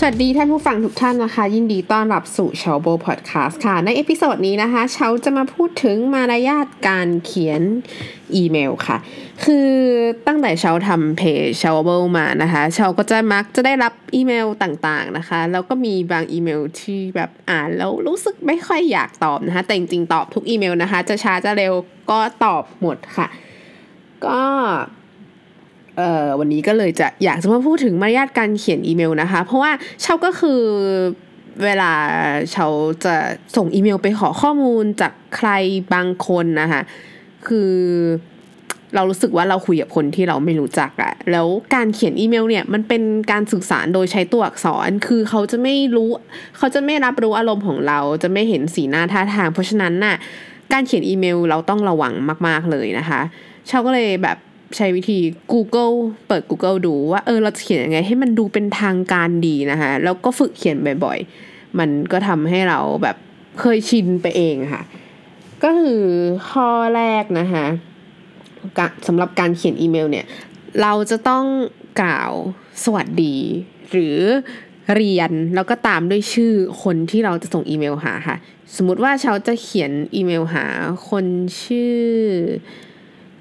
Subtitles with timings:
[0.00, 7.62] สวัสดีท่านผู้ฟังทุกท่านนะคะ ยินดีต้อนรับสู่เชาโบพอดแคสต์ค่ะ ใน episode นี้นะคะเชาจะมาพูดถึงมารยาทการเขียน
[8.34, 8.98] อีเมลค่ะ
[9.44, 9.70] คือ
[10.26, 21.74] ตั้งแต่เชาทำเพจเชาโบมานะคะเชาก็จะมักจะได้รับอีเมลต่างๆนะคะ แล้วก็มีบางอีเมลที่แบบอ่านแล้วรู้สึกไม่ค่อยอยากตอบนะคะ แต่จริงๆตอบทุกอีเมลนะคะ จะช้าจะเร็ว
[22.10, 23.28] ก็ตอบหมดค่ะ
[24.26, 24.42] ก็
[26.38, 30.60] วันนี้ก็เลยจะอยากจะมาพูดถึงมารยาทการเขียนอีเมลนะคะ เพราะว่าเชาก็คือ
[31.64, 31.92] เวลา
[32.50, 32.66] เชา
[33.04, 33.14] จะ
[33.56, 35.48] ส่งอีเมลไปขอข้อมูลจากใคร
[35.94, 36.82] บางคนนะคะ
[37.46, 37.72] คือ
[38.94, 46.08] เรารู้สึกว่าเราคุยกับคนที่เราไม่รู้จักอะแล้วการเขียนอีเมลเนี่ยมันเป็นการสื่อสารโดยใช้ตัวอักษร คือเขาจะไม่รู้
[46.58, 50.16] เขาจะไม่รับรู้อารมณ์ของเรา จะไม่เห็นสีหน้าท่าทาง เพราะฉะนั้นน่ะ
[50.72, 52.14] การเขียนอีเมลเราต้องระวัง
[52.46, 53.20] มาก ๆเลยนะคะ
[53.66, 54.38] เชาก็เลยแบบ
[54.76, 55.18] ใช้วิธี
[55.52, 55.94] Google
[56.28, 63.16] เปิด Google ดูว่าเออเราจะเขียนยังไง ให้มันดูเป็นทางการดีนะคะแล้วก็ฝึกเขียนบ่อยๆ มันก็ทำให้เราแบบ
[63.60, 64.82] เคยชินไปเองค่ะ
[65.62, 66.04] ก็คือ
[66.50, 67.66] ข้อแรกนะคะ
[69.06, 70.26] สำหรับการเขียนอีเมลเนี่ย
[70.82, 71.44] เราจะต้อง
[72.00, 72.32] กล่าว
[72.84, 73.36] สวัสดี
[73.90, 74.18] หรือ
[74.96, 78.36] เรียนแล้วก็ตามด้วยชื่อคนที่เราจะส่งอีเมลหาค่ะ
[78.76, 80.66] สมมติว่าเขาจะเขียนอีเมลหา
[81.08, 81.26] คน
[81.62, 81.98] ชื่อ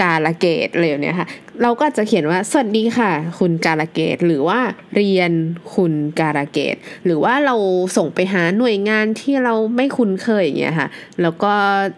[0.00, 1.28] กาลเกตอะไรอย่างเนี้ยค่ะ
[1.62, 4.60] เราก็จะเขียนว่าสวัสดีค่ะ คุณกาลเกต หรือว่า
[4.96, 5.32] เรียน
[5.74, 7.56] คุณกาลเกต หรือว่าเรา
[7.96, 10.88] ส่งไปหาหน่วยงานที่เราไม่คุ้นเคยอย่างเงี้ยค่ะ
[11.22, 11.52] แล้วก็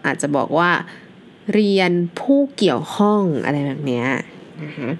[0.05, 0.71] อาจจะบอกว่า
[1.53, 4.07] เรียนผู้เกี่ยวข้องอะไรแบบเนี้ย
[4.63, 4.91] นะคะ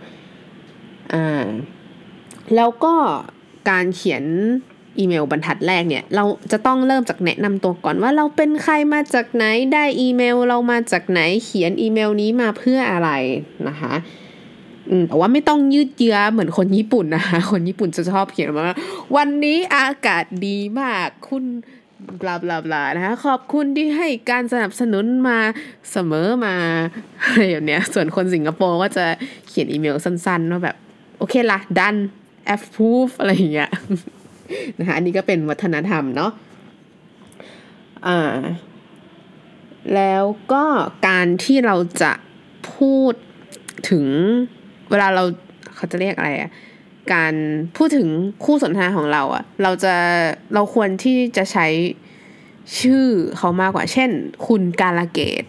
[1.13, 1.47] อ่า
[2.55, 2.95] แล้วก็
[3.69, 4.23] การเขียน
[4.97, 9.43] อีเมลบรรทัดแรกเนี่ย เราจะต้องเริ่มจากแนะนำตัวก่อนว่าเราเป็นใครมาจากไหน
[9.73, 13.09] ได้อีเมล เรามาจากไหนเขียนอีเมลนี้มาเพื่ออะไร
[13.67, 13.93] นะคะ
[14.89, 18.75] อืมแต่ว่าไม่ต้องยืดเยื้อเหมือนคนญี่ปุ่นนะคะคนญี่ปุ่นจะชอบเขียนว่า
[19.15, 21.45] วันนี้อากาศดีมากคุณ
[22.21, 25.39] บลาบลาบลานะคะขอบคุณที่ให้การสนับสนุนมา
[25.91, 26.55] เสมอมา
[27.23, 29.05] อะไรอย่างเนี้ยส่วนคนสิงคโปร์ก็จะ
[29.47, 30.75] เขียนอีเมลสั้นๆว่าแบบ
[31.17, 31.95] โอเคละดัน
[32.55, 33.71] approve อะไรอย่างเงี้ย
[34.79, 36.31] นะคะอันนี้ก็เป็นวัฒนธรรมเนาะ
[38.07, 38.19] อ่า
[39.95, 40.63] แล้วก็
[41.07, 42.11] การที่เราจะ
[42.75, 43.13] พูด
[43.89, 44.05] ถึง
[44.89, 45.23] เวลาเรา
[45.75, 46.51] เขาจะเรียกอะไรอะ
[47.13, 47.33] การ
[47.77, 48.07] พูดถึง
[48.43, 49.95] คู่สนทนาของเราอะเราจะ
[50.53, 51.67] เราควรที่จะใช้
[52.79, 53.05] ชื่อ
[53.37, 54.09] เขามากกว่า เช่น
[54.47, 55.43] คุณกาลเกต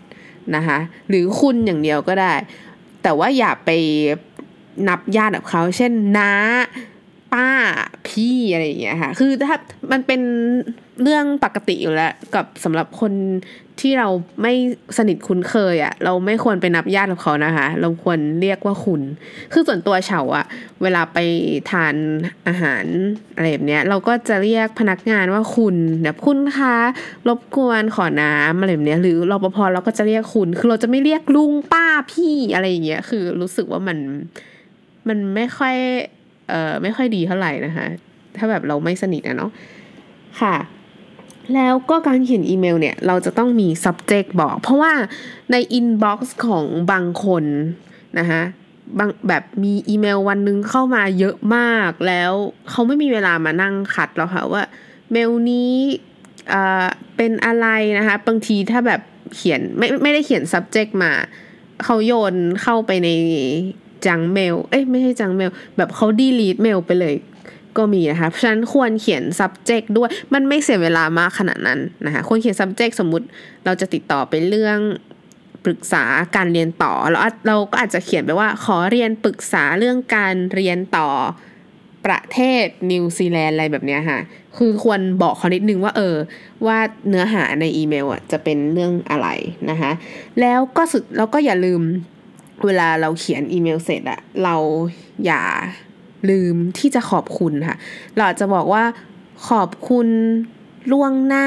[0.57, 2.33] นะคะหรือคุณอย่างเดียวก็ได้
[3.03, 3.71] แต่ว่าอย่าไป
[4.89, 6.33] นับญาติกับเขา เช่นน้า
[7.33, 7.49] ป้า
[8.09, 9.57] พี่อะไรอย่างเงี้ยค่ะ คือถ้า
[9.93, 10.21] มันเป็น
[11.03, 13.13] เรื่องปกติอยู่แล้วกับสำหรับคน
[13.81, 14.09] ที่เรา
[14.43, 14.53] ไม่
[14.99, 19.01] สนิทคุ้นเคยอะ่ะ เราไม่ควรไปนับญาติกับเขานะคะ เราควรเรียกว่าคุณ
[19.53, 20.47] คือส่วนตัวเฉาอะ
[20.83, 21.19] เวลาไป
[21.71, 21.95] ทาน
[22.49, 22.85] อาหาร
[23.35, 26.77] อะไรแบบเนี้ย เราก็จะเรียกพนักงานว่าคุณแบบคุณคะ
[27.29, 33.99] รบกวนขอน้ำอะไรแบบเนี้ย หรือรปภเราก็จะเรียกคุณ คือเราจะไม่เรียกลุงป้าพี่อะไรอย่างเงี้ย คือรู้สึกว่ามัน
[35.09, 35.77] มันไม่ค่อย
[36.53, 37.87] เอ่อไม่ค่อยดีเท่าไหร่นะคะ
[38.37, 39.51] ถ้าแบบเราไม่สนิทอะเนาะ
[40.41, 40.57] ค่ะ
[41.55, 44.93] แล้วก็การเขียนอีเมลเนี่ย เราจะต้องมี subject บอก เพราะว่า
[45.53, 47.45] ใน inbox ของบางคน
[48.19, 48.43] นะคะ
[48.99, 52.33] บางแบบมีอีเมลวันนึงเข้ามาเยอะมากแล้ว
[52.71, 54.63] เขาไม่มีเวลามานั่งขัดแล้วค่ะว่า
[55.13, 55.73] เมลนี้
[56.51, 56.87] เอ่อ
[57.17, 57.67] เป็นอะไร
[57.99, 59.01] นะคะบางทีถ้าแบบ
[59.35, 61.13] เขียนไม่ไม่ได้เขียน subject มา
[61.85, 63.09] เขาโยนเข้าไปใน
[64.07, 67.15] จังเมล เอ้ยไม่ใช่จังเมล แบบเขาดีลีทเมลไปเลย
[67.77, 73.27] ก็มีนะคะ เพราะฉะนั้นควรเขียน subject ด้วย มันไม่เสียเวลามากขนาดนั้นนะคะ ควรเขียน subject สมมุติ
[73.65, 74.79] เราจะติดต่อไปเรื่อง
[75.65, 76.05] ปรึกษา
[76.37, 81.09] การเรียนต่อแล้วเราก็อาจจะเขียนไปว่าขอเรียนปรึกษาเรื่องการเรียนต่อ
[82.07, 84.21] ประเทศนิวซีแลนด์อะไรแบบนี้ค่ะ
[84.57, 86.17] คือควรบอกเขานิดนึงว่าเออ
[86.67, 86.79] ว่า
[87.09, 89.29] เนื้อหาในอีเมลอะจะเป็นเรื่องอะไร
[89.71, 89.93] นะคะ
[90.41, 91.83] แล้วก็สุดแล้วก็อย่าลืม
[92.67, 94.57] เวลาเราเขียนอีเมลเสร็จอะเรา
[95.27, 95.43] อย่า
[96.31, 97.77] ลืมที่จะขอบคุณค่ะ
[98.17, 98.85] เราจะบอกว่า
[99.49, 100.09] ขอบคุณ
[100.93, 101.47] ล่วงหน้า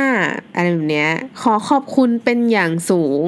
[0.55, 3.23] อะไรแบบเนี้ย ขอขอบคุณเป็นอย่างสูง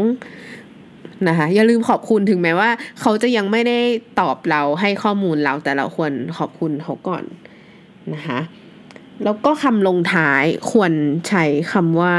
[1.28, 2.70] นะคะอย่าลืมขอบคุณถึงแม้ว่า
[3.02, 3.80] เขาจะยังไม่ได้
[4.20, 7.24] ตอบเราให้ข้อมูลเราแต่เราควรขอบคุณเขาก่อน
[8.14, 8.40] นะคะ
[9.24, 10.92] แล้วก็คำลงท้ายควร
[11.30, 11.44] ใช้
[11.74, 12.16] คำว่า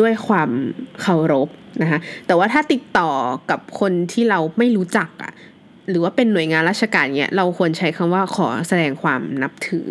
[0.00, 0.50] ด้วยความ
[1.00, 1.48] เคารพ
[1.82, 3.10] นะคะแต่ว่าถ้าติดต่อ
[3.50, 5.32] กับคนที่เราไม่รู้จักอะ
[5.88, 9.86] หรือว่าเป็นหน่วยงานราชการเนี่ยเราควรใช้คำว่าขอแสดงความนับถือ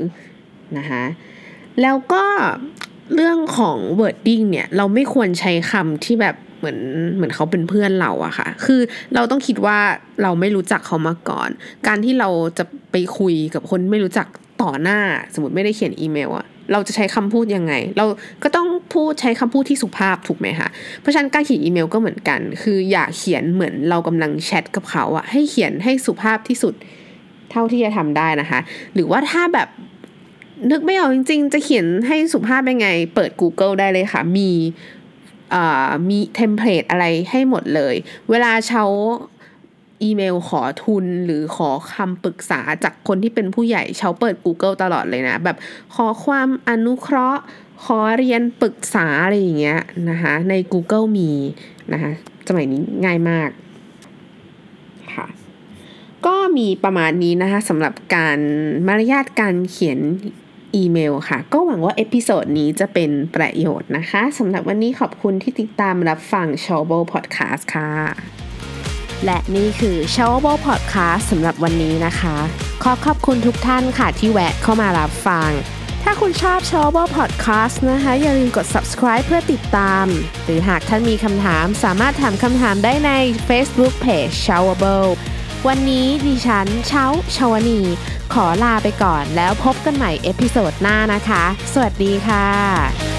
[0.77, 1.03] นะคะ
[1.81, 2.23] แล้วก็
[3.15, 6.79] เรื่องของ wording เนี่ยเราไม่ควรใช้คำที่แบบเหมือน
[7.15, 8.81] เหมือนเขาเป็นเพื่อนเราอะค่ะ คือ
[9.15, 9.77] เราต้องคิดว่า
[10.23, 11.49] เราไม่รู้จักเขามาก่อน
[11.87, 14.27] การที่เราจะไปคุยกับคนไม่รู้จัก
[14.61, 14.99] ต่อหน้า
[15.33, 18.05] สมมติไม่ได้เขียนอีเมลอะเราจะใช้คำพูดยังไง เรา
[18.43, 20.69] ก็ต้อง พูดใช้คำพูดที่สุภาพถูกไหมคะ
[20.99, 26.73] เพราะฉะนั้นการเขียนอีเมลก็เหมือนกัน คืออย่าเขียนเหมือนเรากำลังแชทกับเขาอะให้เขียนให้สุภาพที่สุด
[27.51, 28.59] เท่าที่จะทำได้นะคะ
[28.93, 29.69] หรือว่าถ้าแบบ
[30.71, 34.49] นึกไม่ออกจริง ๆ จะเขียนให้สุภาพยังไง เปิด Google ได้เลยค่ะ มี
[36.09, 37.95] มี template อะไรให้หมดเลย
[38.29, 38.83] เวลาเชา
[40.03, 45.57] อีเมลขอทุนหรือขอคำปรึกษาจากคนที่เป็นผู้ใหญ่เชาเปิด Google ตลอดเลยนะ แบบ
[45.95, 47.41] ขอความอนุเคราะห์
[47.83, 51.31] ขอเรียนปรึกษาอะไรอย่างเงี้ยนะคะใน Google มี
[51.93, 52.11] นะคะ
[52.47, 53.49] สมัยนี้ง่ายมาก
[55.13, 55.27] ค่ะ
[56.25, 58.39] ก็มีประมาณนี้นะคะสำหรับการ
[58.87, 59.99] มารยาทการเขียน
[60.75, 67.91] อีเมลค่ะ ก็หวังว่า episode นี้จะเป็นประโยชน์นะคะสำหรับวันนี้ขอบคุณที่ติดตามรับฟัง s h o w b o Podcast ค่ะ
[69.25, 72.35] และนี่คือ s h o w b o Podcast สำหรับวันนี้นะคะ
[72.83, 75.49] ขอขอบคุณทุกท่านค่ะที่แวะเข้ามารับฟัง
[76.03, 80.05] ถ้าคุณชอบ s h o w b o Podcast นะคะ อย่าลืมกด subscribe เพื่อติดตาม
[80.45, 83.11] หรือหากท่านมีคำถามสามารถถามคำถามได้ใน
[83.49, 84.95] Facebook Page s h o w b o
[85.67, 87.05] วันนี้ดิฉันเช้า
[87.35, 87.79] ชาวนี
[88.33, 93.12] ขอลาไปก่อนแล้วพบกันใหม่เอพิโซดหน้านะคะ สวัสดีค่ะ